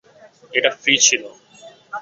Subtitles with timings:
[0.53, 1.23] এটা ফ্রী ছিল।